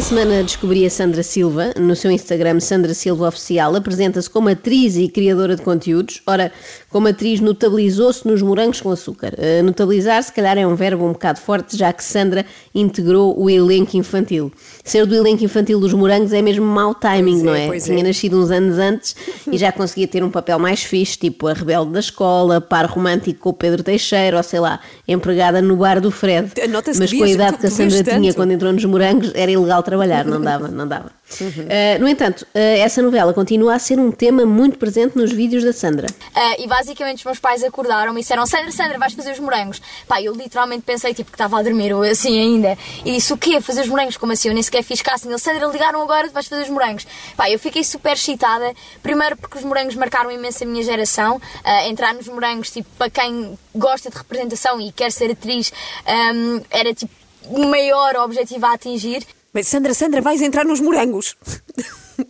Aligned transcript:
Esta 0.00 0.14
semana 0.14 0.42
descobri 0.42 0.86
a 0.86 0.88
Sandra 0.88 1.22
Silva. 1.22 1.74
No 1.78 1.94
seu 1.94 2.10
Instagram, 2.10 2.58
Sandra 2.58 2.94
Silva 2.94 3.28
Oficial, 3.28 3.76
apresenta-se 3.76 4.30
como 4.30 4.48
atriz 4.48 4.96
e 4.96 5.06
criadora 5.10 5.54
de 5.54 5.60
conteúdos. 5.60 6.22
Ora, 6.26 6.50
como 6.88 7.06
atriz, 7.06 7.38
notabilizou-se 7.38 8.26
nos 8.26 8.40
morangos 8.40 8.80
com 8.80 8.90
açúcar. 8.90 9.34
Uh, 9.34 9.62
notabilizar, 9.62 10.22
se 10.22 10.32
calhar, 10.32 10.56
é 10.56 10.66
um 10.66 10.74
verbo 10.74 11.04
um 11.04 11.12
bocado 11.12 11.38
forte, 11.38 11.76
já 11.76 11.92
que 11.92 12.02
Sandra 12.02 12.46
integrou 12.74 13.38
o 13.38 13.50
elenco 13.50 13.94
infantil. 13.94 14.50
Ser 14.82 15.04
do 15.04 15.14
elenco 15.14 15.44
infantil 15.44 15.78
dos 15.78 15.92
morangos 15.92 16.32
é 16.32 16.40
mesmo 16.40 16.64
mau 16.64 16.94
timing, 16.94 17.32
Pois 17.32 17.42
é, 17.42 17.44
não 17.44 17.54
é? 17.54 17.66
pois 17.66 17.84
Tinha 17.84 18.00
é. 18.00 18.02
nascido 18.02 18.38
uns 18.42 18.50
anos 18.50 18.78
antes 18.78 19.14
e 19.52 19.58
já 19.58 19.70
conseguia 19.70 20.08
ter 20.08 20.24
um 20.24 20.30
papel 20.30 20.58
mais 20.58 20.82
fixe, 20.82 21.18
tipo 21.18 21.46
a 21.46 21.52
rebelde 21.52 21.92
da 21.92 22.00
escola, 22.00 22.58
par 22.58 22.86
romântico 22.86 23.38
com 23.38 23.50
o 23.50 23.52
Pedro 23.52 23.82
Teixeira, 23.82 24.38
ou 24.38 24.42
sei 24.42 24.60
lá, 24.60 24.80
empregada 25.06 25.60
no 25.60 25.76
bar 25.76 26.00
do 26.00 26.10
Fred. 26.10 26.52
Mas 26.98 27.12
com 27.12 27.22
a 27.22 27.28
idade 27.28 27.58
que 27.58 27.66
a 27.66 27.70
Sandra 27.70 28.02
tinha 28.02 28.32
quando 28.32 28.52
entrou 28.52 28.72
nos 28.72 28.84
morangos, 28.86 29.30
era 29.34 29.50
ilegal 29.50 29.82
trabalhar, 29.90 30.24
não 30.24 30.40
dava, 30.40 30.68
não 30.68 30.86
dava. 30.86 31.10
Uhum. 31.40 31.48
Uh, 31.48 32.00
no 32.00 32.08
entanto, 32.08 32.42
uh, 32.42 32.58
essa 32.78 33.02
novela 33.02 33.32
continua 33.32 33.74
a 33.74 33.78
ser 33.78 33.98
um 33.98 34.10
tema 34.10 34.46
muito 34.46 34.78
presente 34.78 35.16
nos 35.16 35.32
vídeos 35.32 35.64
da 35.64 35.72
Sandra. 35.72 36.06
Ah, 36.34 36.56
e 36.58 36.66
basicamente 36.66 37.18
os 37.18 37.24
meus 37.24 37.38
pais 37.38 37.62
acordaram 37.62 38.16
e 38.16 38.20
disseram: 38.20 38.46
Sandra, 38.46 38.70
Sandra, 38.70 38.98
vais 38.98 39.12
fazer 39.12 39.32
os 39.32 39.38
morangos. 39.38 39.80
Pá, 40.06 40.22
eu 40.22 40.32
literalmente 40.32 40.82
pensei 40.82 41.12
tipo 41.12 41.30
que 41.30 41.34
estava 41.34 41.58
a 41.58 41.62
dormir 41.62 41.92
ou 41.92 42.02
assim 42.02 42.38
ainda. 42.38 42.76
E 43.04 43.12
disse: 43.12 43.32
O 43.32 43.36
quê? 43.36 43.60
Fazer 43.60 43.82
os 43.82 43.88
morangos? 43.88 44.16
Como 44.16 44.32
assim? 44.32 44.48
Eu 44.48 44.54
nem 44.54 44.62
sequer 44.62 44.82
fiz 44.82 45.02
casting. 45.02 45.28
Ele, 45.28 45.38
Sandra, 45.38 45.66
ligaram 45.66 46.00
agora, 46.02 46.28
vais 46.30 46.46
fazer 46.46 46.62
os 46.62 46.70
morangos. 46.70 47.06
Pá, 47.36 47.50
eu 47.50 47.58
fiquei 47.58 47.84
super 47.84 48.12
excitada. 48.12 48.72
Primeiro 49.02 49.36
porque 49.36 49.58
os 49.58 49.64
morangos 49.64 49.94
marcaram 49.94 50.30
imenso 50.30 50.64
a 50.64 50.66
minha 50.66 50.82
geração. 50.82 51.40
Entrar 51.86 52.14
nos 52.14 52.28
morangos, 52.28 52.70
tipo, 52.70 52.88
para 52.96 53.10
quem 53.10 53.58
gosta 53.74 54.10
de 54.10 54.16
representação 54.16 54.80
e 54.80 54.92
quer 54.92 55.12
ser 55.12 55.30
atriz, 55.30 55.72
ahm, 56.06 56.60
era 56.70 56.92
tipo 56.94 57.12
o 57.44 57.64
maior 57.66 58.16
objetivo 58.16 58.66
a 58.66 58.72
atingir. 58.74 59.24
Mas 59.52 59.66
Sandra, 59.66 59.92
Sandra, 59.94 60.20
vais 60.20 60.40
entrar 60.40 60.64
nos 60.64 60.80
morangos. 60.80 61.36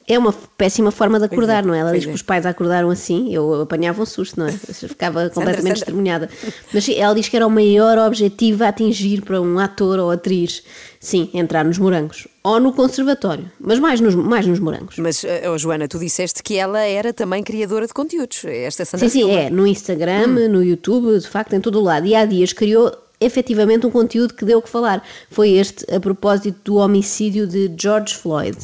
É 0.06 0.18
uma 0.18 0.32
péssima 0.32 0.90
forma 0.90 1.18
de 1.18 1.24
acordar, 1.24 1.62
é, 1.62 1.66
não 1.66 1.74
é? 1.74 1.80
Ela 1.80 1.92
diz 1.92 2.04
que 2.04 2.10
é. 2.10 2.14
os 2.14 2.22
pais 2.22 2.46
acordaram 2.46 2.90
assim, 2.90 3.34
eu 3.34 3.62
apanhava 3.62 4.02
um 4.02 4.06
susto, 4.06 4.38
não 4.38 4.46
é? 4.46 4.52
Eu 4.52 4.88
ficava 4.88 5.28
completamente 5.30 5.62
Sandra. 5.62 5.72
estremunhada. 5.72 6.30
Mas 6.72 6.88
ela 6.88 7.14
diz 7.14 7.28
que 7.28 7.36
era 7.36 7.46
o 7.46 7.50
maior 7.50 7.98
objetivo 7.98 8.64
a 8.64 8.68
atingir 8.68 9.22
para 9.22 9.40
um 9.40 9.58
ator 9.58 9.98
ou 9.98 10.10
atriz. 10.10 10.62
Sim, 11.00 11.30
entrar 11.32 11.64
nos 11.64 11.78
morangos. 11.78 12.28
Ou 12.44 12.60
no 12.60 12.72
conservatório, 12.72 13.50
mas 13.58 13.78
mais 13.78 14.00
nos, 14.00 14.14
mais 14.14 14.46
nos 14.46 14.60
morangos. 14.60 14.96
Mas, 14.98 15.24
eh, 15.24 15.48
oh, 15.50 15.58
Joana, 15.58 15.88
tu 15.88 15.98
disseste 15.98 16.42
que 16.42 16.56
ela 16.56 16.80
era 16.80 17.12
também 17.12 17.42
criadora 17.42 17.86
de 17.86 17.92
conteúdos. 17.92 18.44
Esta 18.44 18.84
Sandra 18.84 19.08
Sim, 19.08 19.24
sim, 19.24 19.30
é. 19.32 19.50
No 19.50 19.66
Instagram, 19.66 20.48
no 20.48 20.62
YouTube, 20.62 21.18
de 21.18 21.28
facto, 21.28 21.54
em 21.54 21.60
todo 21.60 21.78
o 21.78 21.82
lado. 21.82 22.06
E 22.06 22.14
há 22.14 22.24
dias 22.24 22.52
criou 22.52 22.92
efetivamente 23.20 23.86
um 23.86 23.90
conteúdo 23.90 24.34
que 24.34 24.44
deu 24.44 24.58
o 24.58 24.62
que 24.62 24.68
falar. 24.68 25.02
Foi 25.30 25.50
este 25.50 25.84
a 25.94 26.00
propósito 26.00 26.58
do 26.64 26.76
homicídio 26.76 27.46
de 27.46 27.70
George 27.78 28.14
Floyd. 28.16 28.56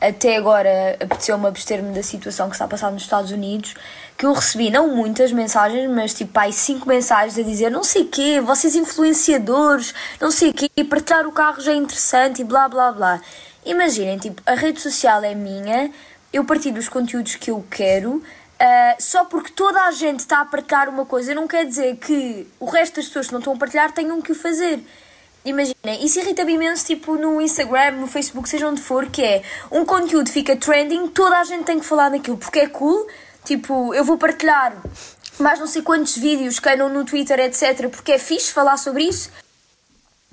até 0.00 0.36
agora 0.36 0.96
apeteceu-me 1.00 1.46
abster-me 1.46 1.94
da 1.94 2.02
situação 2.02 2.48
que 2.48 2.56
está 2.56 2.64
a 2.64 2.68
passar 2.68 2.90
nos 2.90 3.02
Estados 3.02 3.30
Unidos, 3.30 3.74
que 4.18 4.26
eu 4.26 4.32
recebi 4.32 4.68
não 4.68 4.88
muitas 4.94 5.30
mensagens, 5.32 5.88
mas 5.88 6.12
tipo 6.12 6.36
aí 6.38 6.52
cinco 6.52 6.88
mensagens 6.88 7.38
a 7.38 7.42
dizer 7.42 7.70
não 7.70 7.84
sei 7.84 8.04
quê, 8.04 8.40
vocês 8.40 8.74
influenciadores, 8.74 9.94
não 10.20 10.30
sei 10.30 10.52
quê, 10.52 10.68
partilhar 10.84 11.26
o 11.26 11.32
carro 11.32 11.60
já 11.60 11.72
é 11.72 11.76
interessante 11.76 12.42
e 12.42 12.44
blá 12.44 12.68
blá 12.68 12.90
blá. 12.90 13.20
Imaginem, 13.64 14.18
tipo, 14.18 14.42
a 14.44 14.54
rede 14.54 14.80
social 14.80 15.22
é 15.22 15.36
minha, 15.36 15.88
eu 16.32 16.44
partilho 16.44 16.78
os 16.78 16.88
conteúdos 16.88 17.36
que 17.36 17.52
eu 17.52 17.64
quero, 17.70 18.20
ah, 18.64 18.96
só 19.00 19.24
porque 19.24 19.50
toda 19.50 19.82
a 19.82 19.90
gente 19.90 20.20
está 20.20 20.40
a 20.40 20.44
partilhar 20.44 20.88
uma 20.88 21.04
coisa 21.04 21.34
não 21.34 21.48
quer 21.48 21.66
dizer 21.66 21.96
que 21.96 22.46
o 22.60 22.66
resto 22.66 22.94
das 22.94 23.06
pessoas 23.06 23.26
que 23.26 23.32
não 23.32 23.40
estão 23.40 23.54
a 23.54 23.56
partilhar 23.56 23.90
tenham 23.90 24.22
que 24.22 24.30
o 24.30 24.34
fazer. 24.36 24.78
Imaginem, 25.44 26.04
isso 26.04 26.20
irrita-me 26.20 26.52
imenso, 26.52 26.86
tipo, 26.86 27.16
no 27.16 27.40
Instagram, 27.40 27.96
no 27.96 28.06
Facebook, 28.06 28.48
seja 28.48 28.68
onde 28.68 28.80
for, 28.80 29.06
que 29.06 29.20
é 29.20 29.42
um 29.72 29.84
conteúdo 29.84 30.30
fica 30.30 30.54
trending, 30.54 31.08
toda 31.08 31.40
a 31.40 31.42
gente 31.42 31.64
tem 31.64 31.80
que 31.80 31.84
falar 31.84 32.10
naquilo, 32.10 32.36
porque 32.36 32.60
é 32.60 32.68
cool, 32.68 33.08
tipo, 33.44 33.92
eu 33.92 34.04
vou 34.04 34.16
partilhar 34.16 34.76
mais 35.40 35.58
não 35.58 35.66
sei 35.66 35.82
quantos 35.82 36.16
vídeos 36.16 36.60
que 36.60 36.68
andam 36.68 36.88
no 36.88 37.04
Twitter, 37.04 37.40
etc, 37.40 37.88
porque 37.88 38.12
é 38.12 38.18
fixe 38.18 38.52
falar 38.52 38.76
sobre 38.76 39.02
isso, 39.02 39.32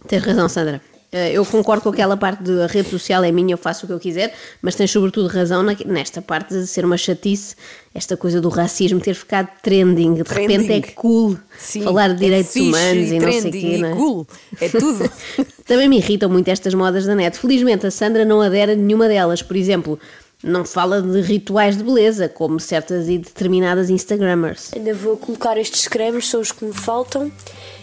Tens 0.07 0.23
razão, 0.23 0.47
Sandra. 0.47 0.81
Eh, 1.11 1.33
Eu 1.33 1.45
concordo 1.45 1.81
com 1.83 1.89
aquela 1.89 2.15
parte 2.15 2.43
de 2.43 2.61
a 2.61 2.67
rede 2.67 2.89
social 2.89 3.23
é 3.23 3.31
minha, 3.31 3.53
eu 3.53 3.57
faço 3.57 3.85
o 3.85 3.87
que 3.87 3.93
eu 3.93 3.99
quiser, 3.99 4.33
mas 4.61 4.75
tens 4.75 4.91
sobretudo 4.91 5.27
razão 5.27 5.63
nesta 5.63 6.21
parte 6.21 6.53
de 6.53 6.67
ser 6.67 6.85
uma 6.85 6.97
chatice, 6.97 7.55
esta 7.95 8.15
coisa 8.15 8.39
do 8.39 8.49
racismo 8.49 8.99
ter 8.99 9.15
ficado 9.15 9.49
trending. 9.63 10.13
De 10.15 10.21
repente 10.23 10.53
é 10.53 10.57
Trending. 10.67 10.81
cool 10.95 11.37
Sim, 11.57 11.81
falar 11.83 12.09
de 12.09 12.13
é 12.13 12.17
direitos 12.27 12.53
fixe 12.53 12.67
humanos 12.67 13.11
e, 13.11 13.19
não 13.19 13.31
sei 13.31 13.49
o 13.49 13.51
quê. 13.51 13.57
e 13.59 13.77
não 13.79 13.89
é? 13.89 13.95
cool, 13.95 14.27
é 14.61 14.69
tudo. 14.69 15.11
Também 15.65 15.89
me 15.89 15.97
irritam 15.97 16.29
muito 16.29 16.47
estas 16.47 16.73
modas 16.73 17.05
da 17.05 17.15
net. 17.15 17.37
Felizmente 17.39 17.87
a 17.87 17.91
Sandra 17.91 18.23
não 18.23 18.41
adere 18.41 18.73
a 18.73 18.75
nenhuma 18.75 19.07
delas. 19.07 19.41
Por 19.41 19.55
exemplo, 19.55 19.99
não 20.43 20.63
fala 20.63 21.01
de 21.01 21.21
rituais 21.21 21.75
de 21.77 21.83
beleza, 21.83 22.29
como 22.29 22.59
certas 22.59 23.09
e 23.09 23.17
determinadas 23.17 23.89
Instagrammers. 23.89 24.71
Ainda 24.75 24.93
vou 24.93 25.17
colocar 25.17 25.57
estes 25.57 25.87
cremes, 25.87 26.27
são 26.29 26.39
os 26.39 26.51
que 26.51 26.63
me 26.65 26.73
faltam. 26.73 27.31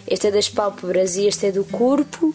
Este 0.09 0.29
é 0.29 0.31
das 0.31 0.49
pálpebras 0.49 1.17
e 1.17 1.27
este 1.27 1.47
é 1.47 1.53
do 1.53 1.65
corpo. 1.65 2.35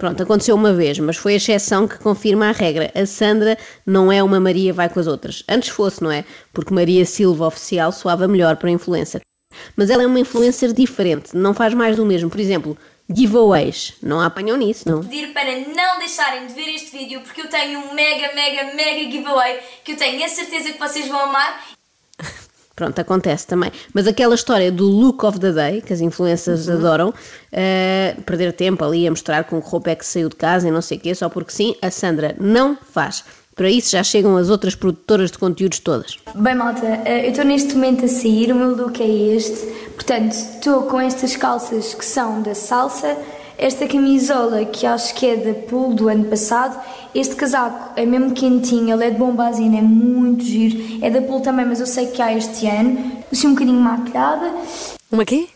Pronto, 0.00 0.22
aconteceu 0.22 0.54
uma 0.54 0.72
vez, 0.72 0.98
mas 0.98 1.18
foi 1.18 1.34
a 1.34 1.36
exceção 1.36 1.86
que 1.86 1.98
confirma 1.98 2.48
a 2.48 2.52
regra. 2.52 2.90
A 2.94 3.04
Sandra 3.04 3.58
não 3.84 4.10
é 4.10 4.22
uma 4.22 4.40
Maria 4.40 4.72
vai 4.72 4.88
com 4.88 4.98
as 4.98 5.06
outras. 5.06 5.44
Antes 5.46 5.68
fosse, 5.68 6.02
não 6.02 6.10
é? 6.10 6.24
Porque 6.54 6.72
Maria 6.72 7.04
Silva 7.04 7.46
oficial 7.46 7.92
soava 7.92 8.26
melhor 8.26 8.56
para 8.56 8.70
influencer. 8.70 9.20
Mas 9.76 9.90
ela 9.90 10.02
é 10.02 10.06
uma 10.06 10.18
influencer 10.18 10.72
diferente, 10.72 11.36
não 11.36 11.52
faz 11.52 11.74
mais 11.74 11.96
do 11.96 12.06
mesmo. 12.06 12.30
Por 12.30 12.40
exemplo, 12.40 12.78
giveaways. 13.14 13.92
Não 14.02 14.22
apanham 14.22 14.56
nisso, 14.56 14.88
não? 14.88 15.02
pedir 15.02 15.34
para 15.34 15.54
não 15.76 15.98
deixarem 15.98 16.46
de 16.46 16.54
ver 16.54 16.74
este 16.74 16.96
vídeo 16.96 17.20
porque 17.20 17.42
eu 17.42 17.48
tenho 17.48 17.78
um 17.80 17.92
mega, 17.92 18.34
mega, 18.34 18.74
mega 18.74 19.10
giveaway 19.10 19.60
que 19.84 19.92
eu 19.92 19.96
tenho 19.98 20.24
a 20.24 20.28
certeza 20.28 20.72
que 20.72 20.78
vocês 20.78 21.08
vão 21.08 21.20
amar. 21.20 21.62
Pronto, 22.80 22.98
acontece 22.98 23.46
também. 23.46 23.70
Mas 23.92 24.06
aquela 24.06 24.34
história 24.34 24.72
do 24.72 24.86
look 24.86 25.22
of 25.26 25.38
the 25.38 25.52
day, 25.52 25.82
que 25.82 25.92
as 25.92 26.00
influencers 26.00 26.66
adoram, 26.66 27.12
eh, 27.52 28.16
perder 28.24 28.54
tempo 28.54 28.82
ali 28.82 29.06
a 29.06 29.10
mostrar 29.10 29.44
com 29.44 29.60
que 29.60 29.68
roupa 29.68 29.90
é 29.90 29.94
que 29.94 30.06
saiu 30.06 30.30
de 30.30 30.36
casa 30.36 30.66
e 30.66 30.70
não 30.70 30.80
sei 30.80 30.96
o 30.96 31.00
quê, 31.02 31.14
só 31.14 31.28
porque 31.28 31.52
sim, 31.52 31.76
a 31.82 31.90
Sandra 31.90 32.34
não 32.40 32.74
faz. 32.74 33.22
Para 33.54 33.68
isso 33.68 33.90
já 33.90 34.02
chegam 34.02 34.34
as 34.38 34.48
outras 34.48 34.74
produtoras 34.74 35.30
de 35.30 35.36
conteúdos 35.36 35.78
todas. 35.80 36.16
Bem, 36.34 36.54
malta, 36.54 36.86
eh, 37.04 37.26
eu 37.26 37.32
estou 37.32 37.44
neste 37.44 37.74
momento 37.74 38.06
a 38.06 38.08
sair, 38.08 38.50
o 38.50 38.54
meu 38.54 38.74
look 38.74 38.98
é 38.98 39.34
este. 39.36 39.66
Portanto, 39.90 40.32
estou 40.32 40.84
com 40.84 40.98
estas 40.98 41.36
calças 41.36 41.92
que 41.92 42.04
são 42.06 42.40
da 42.40 42.54
salsa, 42.54 43.14
esta 43.60 43.86
camisola 43.86 44.64
que 44.64 44.86
acho 44.86 45.14
que 45.14 45.26
é 45.26 45.36
da 45.36 45.54
Pool 45.54 45.94
do 45.94 46.08
ano 46.08 46.24
passado, 46.24 46.80
este 47.14 47.36
casaco 47.36 47.92
é 47.94 48.06
mesmo 48.06 48.32
quentinho, 48.32 48.90
ele 48.94 49.04
é 49.04 49.10
de 49.10 49.18
bombazina, 49.18 49.78
é 49.78 49.82
muito 49.82 50.42
giro, 50.42 51.04
é 51.04 51.10
da 51.10 51.20
Pool 51.20 51.40
também, 51.42 51.66
mas 51.66 51.78
eu 51.78 51.86
sei 51.86 52.06
que 52.06 52.22
há 52.22 52.34
este 52.34 52.66
ano. 52.66 53.20
Assim 53.30 53.48
um 53.48 53.52
bocadinho 53.52 53.80
maquilhada. 53.80 54.50
Uma 55.12 55.24
quê? 55.24 55.48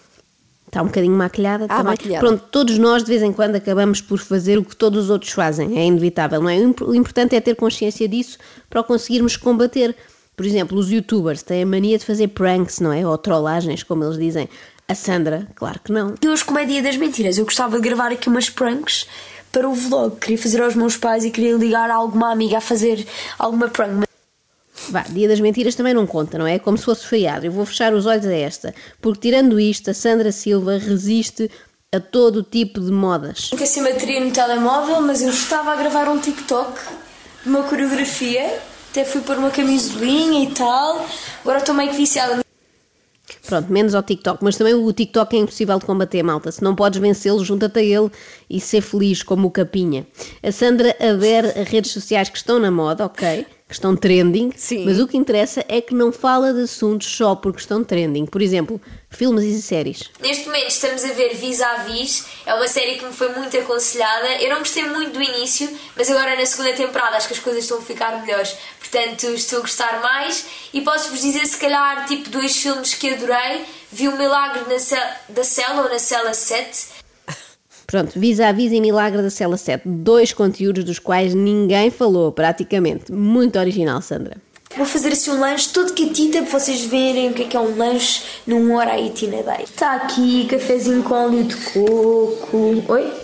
Está 0.66 0.82
um 0.82 0.86
bocadinho 0.86 1.16
maquilhada 1.16 1.64
Ah, 1.64 1.76
também. 1.78 1.84
maquilhada. 1.92 2.26
Pronto, 2.26 2.44
todos 2.50 2.76
nós 2.78 3.02
de 3.04 3.08
vez 3.08 3.22
em 3.22 3.32
quando 3.32 3.54
acabamos 3.56 4.00
por 4.00 4.18
fazer 4.18 4.58
o 4.58 4.64
que 4.64 4.76
todos 4.76 5.04
os 5.04 5.10
outros 5.10 5.32
fazem, 5.32 5.78
é 5.78 5.86
inevitável, 5.86 6.42
não 6.42 6.50
é? 6.50 6.58
O 6.58 6.64
imp- 6.68 6.82
O 6.82 6.94
importante 6.94 7.34
é 7.34 7.40
ter 7.40 7.54
consciência 7.56 8.06
disso 8.08 8.38
para 8.68 8.80
o 8.80 8.84
conseguirmos 8.84 9.36
combater. 9.36 9.96
Por 10.36 10.44
exemplo, 10.44 10.76
os 10.76 10.90
youtubers 10.90 11.42
têm 11.44 11.62
a 11.62 11.66
mania 11.66 11.96
de 11.96 12.04
fazer 12.04 12.26
pranks, 12.28 12.80
não 12.80 12.92
é? 12.92 13.06
Ou 13.06 13.16
trollagens, 13.16 13.84
como 13.84 14.02
eles 14.04 14.18
dizem. 14.18 14.48
A 14.86 14.94
Sandra, 14.94 15.48
claro 15.54 15.80
que 15.82 15.90
não. 15.90 16.14
E 16.20 16.28
hoje, 16.28 16.44
como 16.44 16.58
é 16.58 16.64
dia 16.64 16.82
das 16.82 16.96
mentiras, 16.96 17.38
eu 17.38 17.44
gostava 17.44 17.76
de 17.76 17.82
gravar 17.82 18.12
aqui 18.12 18.28
umas 18.28 18.50
pranks 18.50 19.06
para 19.50 19.68
o 19.68 19.74
vlog. 19.74 20.16
Queria 20.16 20.36
fazer 20.36 20.60
aos 20.60 20.74
meus 20.74 20.96
pais 20.96 21.24
e 21.24 21.30
queria 21.30 21.56
ligar 21.56 21.90
a 21.90 21.94
alguma 21.94 22.30
amiga 22.30 22.58
a 22.58 22.60
fazer 22.60 23.06
alguma 23.38 23.68
prank. 23.68 24.04
Vá, 24.90 25.00
dia 25.08 25.26
das 25.26 25.40
mentiras 25.40 25.74
também 25.74 25.94
não 25.94 26.06
conta, 26.06 26.36
não 26.36 26.46
é? 26.46 26.56
É 26.56 26.58
Como 26.58 26.76
se 26.76 26.84
fosse 26.84 27.06
feriado. 27.06 27.46
Eu 27.46 27.52
vou 27.52 27.64
fechar 27.64 27.94
os 27.94 28.04
olhos 28.04 28.26
a 28.26 28.34
esta. 28.34 28.74
Porque 29.00 29.20
tirando 29.20 29.58
isto, 29.58 29.90
a 29.90 29.94
Sandra 29.94 30.30
Silva 30.30 30.76
resiste 30.76 31.50
a 31.90 32.00
todo 32.00 32.42
tipo 32.42 32.78
de 32.80 32.90
modas. 32.90 33.50
Nunca 33.52 33.64
sem 33.64 33.82
bateria 33.82 34.22
no 34.22 34.30
telemóvel, 34.32 35.00
mas 35.00 35.22
eu 35.22 35.30
estava 35.30 35.72
a 35.72 35.76
gravar 35.76 36.08
um 36.08 36.18
TikTok 36.18 36.78
de 37.42 37.48
uma 37.48 37.62
coreografia. 37.62 38.60
Até 38.90 39.04
fui 39.04 39.22
pôr 39.22 39.38
uma 39.38 39.50
camisolinha 39.50 40.44
e 40.44 40.52
tal. 40.52 41.06
Agora 41.40 41.58
estou 41.58 41.74
meio 41.74 41.90
que 41.90 41.96
viciada 41.96 42.43
Pronto, 43.46 43.70
menos 43.70 43.94
ao 43.94 44.02
TikTok, 44.02 44.42
mas 44.42 44.56
também 44.56 44.74
o 44.74 44.92
TikTok 44.92 45.36
é 45.36 45.40
impossível 45.40 45.78
de 45.78 45.84
combater, 45.84 46.22
malta. 46.22 46.50
Se 46.50 46.62
não 46.62 46.74
podes 46.74 46.98
vencê-lo, 46.98 47.44
junta-te 47.44 47.78
a 47.78 47.82
ele 47.82 48.10
e 48.48 48.58
ser 48.58 48.80
feliz 48.80 49.22
como 49.22 49.48
o 49.48 49.50
Capinha. 49.50 50.06
A 50.42 50.50
Sandra 50.50 50.96
adere 50.98 51.48
a 51.48 51.62
redes 51.62 51.92
sociais 51.92 52.30
que 52.30 52.38
estão 52.38 52.58
na 52.58 52.70
moda, 52.70 53.04
ok? 53.04 53.46
Que 53.74 53.78
estão 53.78 53.96
trending, 53.96 54.52
Sim. 54.56 54.84
mas 54.84 55.00
o 55.00 55.08
que 55.08 55.16
interessa 55.16 55.64
é 55.68 55.80
que 55.80 55.92
não 55.96 56.12
fala 56.12 56.54
de 56.54 56.62
assuntos 56.62 57.08
só 57.08 57.34
porque 57.34 57.58
estão 57.58 57.82
trending. 57.82 58.24
Por 58.24 58.40
exemplo, 58.40 58.80
filmes 59.10 59.42
e 59.44 59.60
séries. 59.60 60.10
Neste 60.20 60.46
momento 60.46 60.68
estamos 60.68 61.02
a 61.04 61.08
ver 61.12 61.34
Vis-a-Vis, 61.34 62.24
é 62.46 62.54
uma 62.54 62.68
série 62.68 62.94
que 62.98 63.04
me 63.04 63.12
foi 63.12 63.30
muito 63.30 63.58
aconselhada. 63.58 64.28
Eu 64.40 64.50
não 64.50 64.58
gostei 64.60 64.84
muito 64.84 65.14
do 65.14 65.20
início, 65.20 65.68
mas 65.96 66.08
agora 66.08 66.36
na 66.36 66.46
segunda 66.46 66.72
temporada 66.72 67.16
acho 67.16 67.26
que 67.26 67.34
as 67.34 67.40
coisas 67.40 67.64
estão 67.64 67.78
a 67.78 67.82
ficar 67.82 68.20
melhores. 68.22 68.54
Portanto, 68.78 69.24
estou 69.30 69.58
a 69.58 69.62
gostar 69.62 70.00
mais 70.00 70.46
e 70.72 70.80
posso-vos 70.80 71.20
dizer, 71.20 71.44
se 71.44 71.56
calhar, 71.58 72.06
tipo, 72.06 72.30
dois 72.30 72.56
filmes 72.56 72.94
que 72.94 73.10
adorei. 73.10 73.64
Vi 73.90 74.06
O 74.08 74.16
Milagre 74.16 74.62
na 74.72 74.78
Cel- 74.78 75.14
da 75.28 75.42
Cela 75.42 75.82
ou 75.82 75.88
na 75.88 75.98
Cela 75.98 76.32
7. 76.32 76.93
Pronto, 77.86 78.18
vis-a-vis 78.18 78.72
e 78.72 78.80
Milagre 78.80 79.22
da 79.22 79.30
Cela 79.30 79.56
7. 79.56 79.82
Dois 79.86 80.32
conteúdos 80.32 80.84
dos 80.84 80.98
quais 80.98 81.34
ninguém 81.34 81.90
falou, 81.90 82.32
praticamente. 82.32 83.12
Muito 83.12 83.58
original, 83.58 84.00
Sandra. 84.00 84.36
Vou 84.76 84.86
fazer 84.86 85.12
assim 85.12 85.30
um 85.30 85.38
lanche 85.38 85.68
todo 85.72 85.92
catita 85.92 86.42
para 86.42 86.58
vocês 86.58 86.84
verem 86.84 87.30
o 87.30 87.34
que 87.34 87.42
é 87.42 87.46
que 87.46 87.56
é 87.56 87.60
um 87.60 87.76
lanche 87.76 88.22
num 88.44 88.74
hora 88.74 88.92
aí. 88.92 89.12
Está 89.62 89.94
aqui 89.94 90.46
cafezinho 90.46 91.02
com 91.04 91.14
óleo 91.14 91.44
de 91.44 91.54
coco. 91.56 92.82
Oi? 92.88 93.23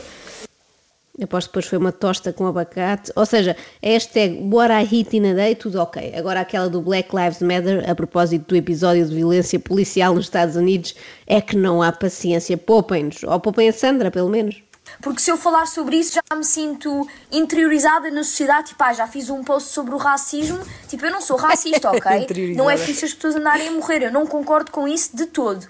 Aposto 1.22 1.48
que 1.48 1.52
depois 1.52 1.66
foi 1.66 1.78
uma 1.78 1.92
tosta 1.92 2.32
com 2.32 2.46
abacate. 2.46 3.12
Ou 3.14 3.26
seja, 3.26 3.56
a 3.82 3.86
hashtag 3.86 4.40
What 4.42 4.72
I 4.72 4.84
Hit 4.84 5.16
in 5.16 5.30
a 5.30 5.34
Day, 5.34 5.54
tudo 5.54 5.80
ok. 5.80 6.14
Agora 6.16 6.40
aquela 6.40 6.68
do 6.68 6.80
Black 6.80 7.14
Lives 7.14 7.40
Matter, 7.40 7.88
a 7.88 7.94
propósito 7.94 8.48
do 8.48 8.56
episódio 8.56 9.06
de 9.06 9.14
violência 9.14 9.58
policial 9.58 10.14
nos 10.14 10.26
Estados 10.26 10.56
Unidos, 10.56 10.94
é 11.26 11.40
que 11.40 11.56
não 11.56 11.82
há 11.82 11.92
paciência. 11.92 12.56
Poupem-nos. 12.56 13.22
Ou 13.22 13.38
poupem 13.40 13.68
a 13.68 13.72
Sandra, 13.72 14.10
pelo 14.10 14.28
menos. 14.28 14.62
Porque 15.00 15.20
se 15.20 15.30
eu 15.30 15.36
falar 15.36 15.66
sobre 15.66 15.96
isso 15.96 16.14
já 16.14 16.36
me 16.36 16.44
sinto 16.44 17.06
interiorizada 17.30 18.10
na 18.10 18.24
sociedade. 18.24 18.68
Tipo, 18.68 18.84
ah, 18.84 18.92
já 18.92 19.06
fiz 19.06 19.30
um 19.30 19.42
post 19.44 19.70
sobre 19.70 19.94
o 19.94 19.98
racismo. 19.98 20.58
Tipo, 20.88 21.06
eu 21.06 21.12
não 21.12 21.20
sou 21.20 21.36
racista, 21.36 21.90
ok? 21.92 22.54
Não 22.54 22.68
é 22.68 22.76
fixe 22.76 23.04
as 23.04 23.14
pessoas 23.14 23.36
andarem 23.36 23.68
a 23.68 23.72
morrer. 23.72 24.02
Eu 24.02 24.12
não 24.12 24.26
concordo 24.26 24.70
com 24.70 24.88
isso 24.88 25.16
de 25.16 25.26
todo. 25.26 25.66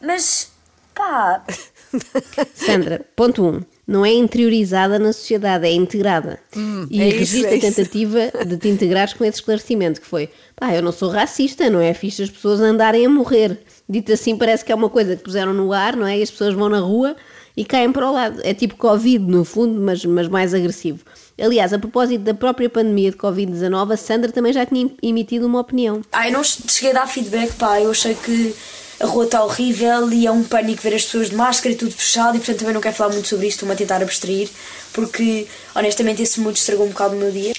Mas, 0.00 0.52
pá, 0.94 1.42
Sandra, 2.54 3.04
ponto 3.16 3.44
1. 3.44 3.48
Um, 3.48 3.62
não 3.88 4.04
é 4.04 4.12
interiorizada 4.12 4.98
na 4.98 5.14
sociedade, 5.14 5.66
é 5.66 5.72
integrada. 5.72 6.38
e 6.90 7.00
é 7.00 7.08
isso, 7.08 7.46
é 7.46 7.56
a 7.56 7.58
tentativa 7.58 8.30
de 8.46 8.58
te 8.58 8.68
integrares 8.68 9.14
com 9.14 9.24
esse 9.24 9.38
esclarecimento, 9.38 10.02
que 10.02 10.06
foi, 10.06 10.28
pá, 10.54 10.74
eu 10.74 10.82
não 10.82 10.92
sou 10.92 11.08
racista, 11.08 11.70
não 11.70 11.80
é 11.80 11.94
fixe 11.94 12.22
as 12.22 12.28
pessoas 12.28 12.60
andarem 12.60 13.06
a 13.06 13.08
morrer. 13.08 13.58
Dito 13.88 14.12
assim, 14.12 14.36
parece 14.36 14.62
que 14.62 14.70
é 14.70 14.74
uma 14.74 14.90
coisa 14.90 15.16
que 15.16 15.24
puseram 15.24 15.54
no 15.54 15.72
ar, 15.72 15.96
não 15.96 16.06
é? 16.06 16.18
E 16.18 16.22
as 16.22 16.30
pessoas 16.30 16.52
vão 16.52 16.68
na 16.68 16.80
rua 16.80 17.16
e 17.56 17.64
caem 17.64 17.90
para 17.90 18.06
o 18.06 18.12
lado. 18.12 18.42
É 18.44 18.52
tipo 18.52 18.76
Covid, 18.76 19.24
no 19.24 19.42
fundo, 19.42 19.80
mas, 19.80 20.04
mas 20.04 20.28
mais 20.28 20.52
agressivo. 20.52 21.00
Aliás, 21.40 21.72
a 21.72 21.78
propósito 21.78 22.20
da 22.20 22.34
própria 22.34 22.68
pandemia 22.68 23.10
de 23.10 23.16
Covid-19, 23.16 23.92
a 23.92 23.96
Sandra 23.96 24.30
também 24.30 24.52
já 24.52 24.66
tinha 24.66 24.90
emitido 25.02 25.46
uma 25.46 25.60
opinião. 25.60 26.02
Ai, 26.12 26.30
não 26.30 26.44
cheguei 26.44 26.90
a 26.90 27.00
dar 27.00 27.06
feedback, 27.06 27.54
pá. 27.54 27.80
Eu 27.80 27.90
achei 27.90 28.14
que 28.14 28.54
a 29.00 29.06
rua 29.06 29.24
está 29.24 29.44
horrível 29.44 30.12
e 30.12 30.26
é 30.26 30.30
um 30.30 30.42
pânico 30.42 30.82
ver 30.82 30.94
as 30.94 31.04
pessoas 31.04 31.30
de 31.30 31.36
máscara 31.36 31.72
e 31.72 31.76
tudo 31.76 31.92
fechado 31.92 32.36
e 32.36 32.38
portanto 32.38 32.58
também 32.58 32.74
não 32.74 32.80
quero 32.80 32.94
falar 32.94 33.12
muito 33.12 33.28
sobre 33.28 33.46
isto, 33.46 33.56
estou-me 33.56 33.74
a 33.74 33.76
tentar 33.76 34.02
abstrair 34.02 34.48
porque 34.92 35.46
honestamente 35.74 36.22
esse 36.22 36.40
mood 36.40 36.58
estragou 36.58 36.86
um 36.86 36.90
bocado 36.90 37.14
o 37.14 37.18
meu 37.18 37.30
dia. 37.30 37.52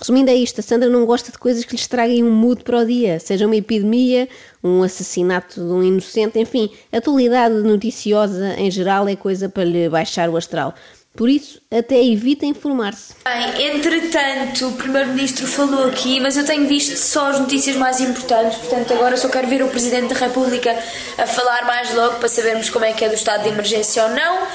Resumindo 0.00 0.30
é 0.30 0.34
isto, 0.34 0.60
a 0.60 0.62
Sandra 0.62 0.88
não 0.88 1.04
gosta 1.04 1.32
de 1.32 1.38
coisas 1.38 1.64
que 1.64 1.74
lhe 1.74 1.80
estraguem 1.80 2.22
um 2.22 2.30
mood 2.30 2.62
para 2.62 2.78
o 2.78 2.86
dia, 2.86 3.18
seja 3.18 3.46
uma 3.46 3.56
epidemia, 3.56 4.28
um 4.62 4.82
assassinato 4.84 5.60
de 5.60 5.72
um 5.72 5.82
inocente, 5.82 6.38
enfim, 6.38 6.70
a 6.92 6.98
atualidade 6.98 7.56
noticiosa 7.56 8.54
em 8.56 8.70
geral 8.70 9.08
é 9.08 9.16
coisa 9.16 9.48
para 9.48 9.64
lhe 9.64 9.88
baixar 9.88 10.30
o 10.30 10.36
astral. 10.36 10.72
Por 11.14 11.28
isso, 11.28 11.60
até 11.70 12.00
evita 12.04 12.46
informar-se. 12.46 13.12
Bem, 13.24 13.76
entretanto, 13.76 14.68
o 14.68 14.72
Primeiro-Ministro 14.74 15.48
falou 15.48 15.88
aqui, 15.88 16.20
mas 16.20 16.36
eu 16.36 16.44
tenho 16.44 16.68
visto 16.68 16.96
só 16.96 17.30
as 17.30 17.40
notícias 17.40 17.74
mais 17.74 18.00
importantes, 18.00 18.58
portanto 18.58 18.92
agora 18.92 19.16
só 19.16 19.28
quero 19.28 19.48
ver 19.48 19.62
o 19.62 19.68
Presidente 19.68 20.14
da 20.14 20.20
República 20.20 20.70
a 21.18 21.26
falar 21.26 21.64
mais 21.64 21.92
logo 21.92 22.16
para 22.18 22.28
sabermos 22.28 22.70
como 22.70 22.84
é 22.84 22.92
que 22.92 23.04
é 23.04 23.08
do 23.08 23.16
estado 23.16 23.42
de 23.42 23.48
emergência 23.48 24.04
ou 24.04 24.10
não. 24.10 24.46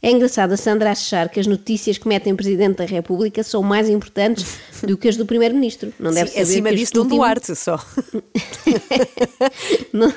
É 0.00 0.10
engraçado 0.10 0.52
a 0.52 0.56
Sandra 0.56 0.92
achar 0.92 1.28
que 1.28 1.40
as 1.40 1.46
notícias 1.46 1.98
que 1.98 2.06
metem 2.06 2.32
o 2.32 2.36
Presidente 2.36 2.76
da 2.76 2.84
República 2.84 3.42
são 3.42 3.62
mais 3.62 3.88
importantes 3.88 4.58
do 4.82 4.96
que 4.96 5.08
as 5.08 5.16
do 5.16 5.26
Primeiro-Ministro. 5.26 5.92
Não 5.98 6.12
deve 6.12 6.30
Sim, 6.30 6.34
saber 6.34 6.50
acima 6.50 6.68
que 6.68 6.76
disso, 6.76 6.92
Dom 6.92 7.00
último... 7.00 7.16
Duarte 7.16 7.56
só. 7.56 7.84
não, 9.92 10.14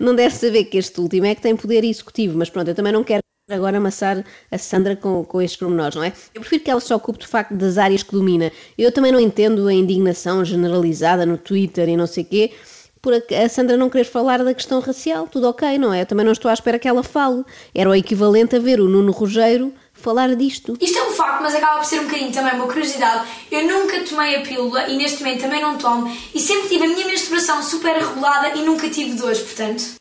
não 0.00 0.14
deve 0.14 0.34
saber 0.34 0.64
que 0.64 0.78
este 0.78 0.98
último 1.00 1.26
é 1.26 1.34
que 1.34 1.42
tem 1.42 1.54
poder 1.54 1.84
executivo, 1.84 2.38
mas 2.38 2.48
pronto, 2.48 2.68
eu 2.68 2.74
também 2.74 2.92
não 2.92 3.04
quero 3.04 3.22
agora 3.48 3.78
amassar 3.78 4.24
a 4.50 4.58
Sandra 4.58 4.94
com, 4.94 5.24
com 5.24 5.40
estes 5.40 5.58
pormenores, 5.58 5.96
não 5.96 6.02
é? 6.02 6.12
Eu 6.34 6.40
prefiro 6.40 6.64
que 6.64 6.70
ela 6.70 6.80
se 6.80 6.92
ocupe 6.92 7.20
de 7.20 7.26
facto 7.26 7.54
das 7.54 7.78
áreas 7.78 8.02
que 8.02 8.12
domina. 8.12 8.52
Eu 8.76 8.92
também 8.92 9.10
não 9.10 9.20
entendo 9.20 9.66
a 9.66 9.72
indignação 9.72 10.44
generalizada 10.44 11.24
no 11.24 11.38
Twitter 11.38 11.88
e 11.88 11.96
não 11.96 12.06
sei 12.06 12.24
quê, 12.24 12.52
por 13.00 13.14
a, 13.14 13.48
Sandra 13.48 13.76
não 13.76 13.88
querer 13.88 14.04
falar 14.04 14.42
da 14.42 14.52
questão 14.52 14.80
racial, 14.80 15.26
tudo 15.26 15.48
ok, 15.48 15.78
não 15.78 15.92
é? 15.92 16.04
Também 16.04 16.24
não 16.24 16.32
estou 16.32 16.50
à 16.50 16.54
espera 16.54 16.78
que 16.78 16.88
ela 16.88 17.02
fale. 17.02 17.44
Era 17.74 17.88
o 17.88 17.94
equivalente 17.94 18.56
a 18.56 18.58
ver 18.58 18.80
o 18.80 18.88
Nuno 18.88 19.12
Rogério 19.12 19.72
falar 19.92 20.34
disto. 20.36 20.76
Isto 20.80 20.98
é 20.98 21.08
um 21.08 21.12
facto, 21.12 21.42
mas 21.42 21.54
acaba 21.54 21.78
por 21.78 21.84
ser 21.84 22.00
um 22.00 22.04
bocadinho 22.04 22.32
também 22.32 22.54
uma 22.54 22.66
curiosidade. 22.66 23.26
Eu 23.50 23.66
nunca 23.66 24.00
tomei 24.02 24.36
a 24.36 24.40
pílula 24.42 24.88
e 24.88 24.96
neste 24.96 25.22
momento 25.22 25.40
também 25.40 25.60
não 25.60 25.78
tomo. 25.78 26.14
E 26.34 26.40
sempre 26.40 26.68
tive 26.68 26.84
a 26.84 26.88
minha 26.88 27.06
menstruação 27.06 27.62
super 27.62 27.96
regulada 27.96 28.56
e 28.56 28.62
nunca 28.62 28.88
tive 28.90 29.14
dores, 29.14 29.40
portanto. 29.40 29.97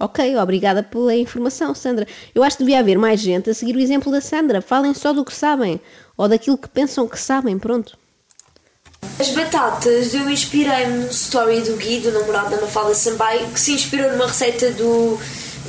Ok, 0.00 0.34
obrigada 0.38 0.82
pela 0.82 1.14
informação, 1.14 1.74
Sandra. 1.74 2.06
Eu 2.34 2.42
acho 2.42 2.56
que 2.56 2.64
devia 2.64 2.78
haver 2.80 2.96
mais 2.96 3.20
gente 3.20 3.50
a 3.50 3.54
seguir 3.54 3.76
o 3.76 3.80
exemplo 3.80 4.10
da 4.10 4.22
Sandra. 4.22 4.62
Falem 4.62 4.94
só 4.94 5.12
do 5.12 5.22
que 5.22 5.34
sabem, 5.34 5.78
ou 6.16 6.26
daquilo 6.26 6.56
que 6.56 6.70
pensam 6.70 7.06
que 7.06 7.20
sabem, 7.20 7.58
pronto. 7.58 7.98
As 9.18 9.28
batatas, 9.30 10.14
eu 10.14 10.30
inspirei-me 10.30 11.04
no 11.04 11.06
story 11.08 11.60
do 11.60 11.76
Gui, 11.76 12.00
do 12.00 12.12
namorado 12.12 12.50
da 12.50 12.62
Mafalda 12.62 12.94
Sampaio, 12.94 13.46
que 13.48 13.60
se 13.60 13.72
inspirou 13.72 14.10
numa 14.12 14.26
receita 14.26 14.70
do 14.70 15.18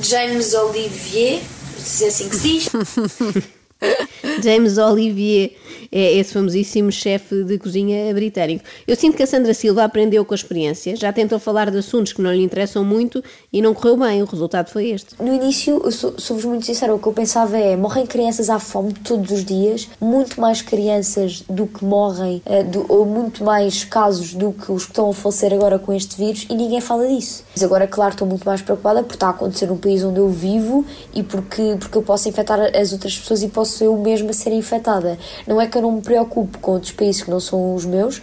James 0.02 0.54
Olivier, 0.54 1.42
se 1.78 2.06
é 2.06 2.08
assim 2.08 2.30
que 2.30 2.36
se 2.38 2.48
diz. 2.48 2.70
James 4.44 4.78
Olivier 4.78 5.58
é 5.92 6.14
esse 6.18 6.34
famosíssimo 6.34 6.92
chefe 6.92 7.44
de 7.44 7.58
cozinha 7.58 8.14
britânico. 8.14 8.64
Eu 8.88 8.96
sinto 8.96 9.18
que 9.18 9.24
a 9.24 9.28
Sandra 9.28 9.54
Silva 9.54 9.84
aprendeu 9.84 10.24
com 10.24 10.34
a 10.34 10.36
experiência, 10.36 10.96
já 10.96 11.12
tentou 11.12 11.38
falar 11.40 11.70
de 11.70 11.78
assuntos 11.78 12.14
que 12.14 12.22
não 12.22 12.34
lhe 12.34 12.42
interessam 12.44 12.84
muito 12.84 13.24
e 13.52 13.62
não 13.62 13.74
correu 13.74 13.98
bem. 13.98 14.22
O 14.22 14.26
resultado 14.26 14.70
foi 14.70 14.90
este. 14.92 15.16
No 15.22 15.34
início, 15.34 15.82
sou-vos 15.92 16.46
muito 16.46 16.66
sincera, 16.66 16.94
o 16.96 17.00
que 17.00 17.08
eu 17.08 17.14
pensava 17.14 17.58
é 17.58 17.76
morrem 17.76 18.06
crianças 18.06 18.50
à 18.50 18.60
fome 18.60 18.94
todos 18.94 19.32
os 19.32 19.44
dias, 19.44 19.90
muito 20.00 20.40
mais 20.40 20.62
crianças 20.62 21.44
do 21.50 21.68
que 21.68 21.84
morrem, 21.84 22.42
eh, 22.46 22.64
do- 22.64 22.86
ou 22.88 23.06
muito 23.06 23.44
mais 23.44 23.84
casos 23.84 24.34
do 24.34 24.52
que 24.54 24.72
os 24.72 24.86
que 24.86 24.92
estão 24.92 25.10
a 25.10 25.14
falecer 25.14 25.54
agora 25.54 25.78
com 25.78 25.92
este 25.94 26.16
vírus 26.18 26.46
e 26.50 26.56
ninguém 26.56 26.80
fala 26.82 27.08
disso. 27.08 27.44
Mas 27.54 27.64
agora, 27.64 27.88
claro, 27.88 28.12
estou 28.12 28.28
muito 28.28 28.44
mais 28.46 28.62
preocupada 28.62 29.02
porque 29.02 29.16
está 29.16 29.28
a 29.28 29.32
acontecer 29.32 29.66
num 29.68 29.78
país 29.78 30.04
onde 30.04 30.20
eu 30.20 30.30
vivo 30.30 30.86
e 31.14 31.22
porque, 31.24 31.76
porque 31.80 31.98
eu 31.98 32.02
posso 32.02 32.30
infectar 32.30 32.60
as 32.76 32.94
outras 32.94 33.18
pessoas 33.18 33.44
e 33.44 33.48
posso 33.50 33.84
eu 33.84 33.98
mesma 33.98 34.32
ser 34.34 34.52
infectada. 34.54 35.18
Não 35.48 35.60
é 35.60 35.68
que 35.68 35.81
eu 35.82 35.88
não 35.88 35.92
me 35.98 36.02
preocupo 36.02 36.58
com 36.60 36.72
outros 36.74 36.92
países 36.92 37.24
que 37.24 37.30
não 37.32 37.40
são 37.40 37.76
os 37.76 37.86
meus, 37.86 38.22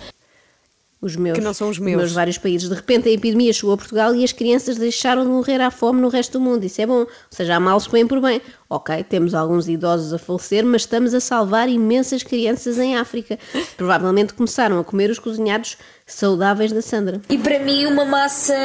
Os 1.01 1.15
meus, 1.15 1.39
Que 1.39 1.45
não 1.45 1.55
são 1.55 1.69
os 1.71 1.79
meus. 1.79 2.11
vários 2.11 2.39
países. 2.39 2.69
De 2.69 2.75
repente 2.75 3.09
a 3.09 3.13
epidemia 3.13 3.53
chegou 3.53 3.73
a 3.73 3.77
Portugal 3.77 4.13
e 4.17 4.25
as 4.25 4.33
crianças 4.33 4.77
deixaram 4.77 5.23
de 5.23 5.29
morrer 5.31 5.61
à 5.61 5.71
fome 5.71 6.01
no 6.01 6.09
resto 6.09 6.33
do 6.39 6.41
mundo. 6.45 6.65
Isso 6.65 6.81
é 6.83 6.87
bom. 6.87 7.03
Ou 7.03 7.09
seja, 7.31 7.55
há 7.55 7.61
males 7.61 7.87
que 7.87 7.93
vêm 7.93 8.05
por 8.05 8.21
bem. 8.21 8.41
Ok, 8.69 9.05
temos 9.05 9.33
alguns 9.33 9.69
idosos 9.69 10.13
a 10.13 10.19
falecer, 10.19 10.65
mas 10.65 10.83
estamos 10.83 11.15
a 11.15 11.21
salvar 11.21 11.69
imensas 11.69 12.25
crianças 12.25 12.79
em 12.79 12.97
África. 12.97 13.39
Provavelmente 13.77 14.35
começaram 14.35 14.81
a 14.81 14.83
comer 14.83 15.09
os 15.09 15.21
cozinhados 15.21 15.77
saudáveis 16.05 16.73
da 16.73 16.83
Sandra. 16.83 17.21
E 17.29 17.39
para 17.39 17.61
mim, 17.61 17.87
uma 17.87 18.05
massa 18.05 18.57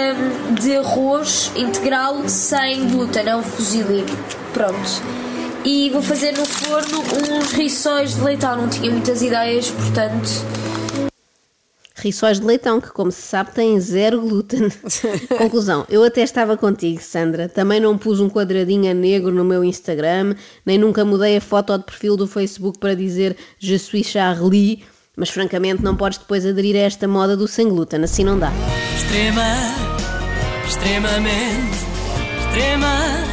de 0.59 0.75
arroz 0.77 1.51
integral 1.55 2.27
sem 2.27 2.89
glúten, 2.89 3.27
é 3.29 3.35
um 3.35 3.43
fuzili. 3.43 4.03
Pronto. 4.53 5.22
E 5.65 5.89
vou 5.89 6.01
fazer 6.01 6.33
no 6.33 6.45
forno 6.45 6.99
uns 7.31 7.53
rissóis 7.53 8.15
de 8.15 8.21
leitão. 8.21 8.57
Não 8.57 8.69
tinha 8.69 8.91
muitas 8.91 9.21
ideias, 9.21 9.71
portanto. 9.71 10.29
Rissóis 11.95 12.37
de 12.37 12.45
leitão, 12.45 12.81
que 12.81 12.89
como 12.89 13.09
se 13.13 13.21
sabe 13.21 13.51
têm 13.51 13.79
zero 13.79 14.19
glúten. 14.19 14.67
Conclusão, 15.37 15.85
eu 15.89 16.03
até 16.03 16.21
estava 16.21 16.57
contigo, 16.57 17.01
Sandra. 17.01 17.47
Também 17.47 17.79
não 17.79 17.97
pus 17.97 18.19
um 18.19 18.29
quadradinho 18.29 18.91
a 18.91 18.93
negro 18.93 19.31
no 19.31 19.45
meu 19.45 19.63
Instagram, 19.63 20.35
nem 20.65 20.77
nunca 20.77 21.05
mudei 21.05 21.37
a 21.37 21.41
foto 21.41 21.77
de 21.77 21.85
perfil 21.85 22.17
do 22.17 22.27
Facebook 22.27 22.77
para 22.77 22.93
dizer 22.93 23.37
Je 23.57 23.79
suis 23.79 24.07
Charlie, 24.07 24.83
mas 25.15 25.29
francamente 25.29 25.81
não 25.81 25.95
podes 25.95 26.17
depois 26.17 26.45
aderir 26.45 26.75
a 26.75 26.79
esta 26.79 27.07
moda 27.07 27.37
do 27.37 27.47
sem 27.47 27.69
glúten, 27.69 28.03
assim 28.03 28.25
não 28.25 28.37
dá. 28.37 28.51
Extrema, 28.97 29.55
extremamente, 30.67 31.77
extrema, 32.41 33.32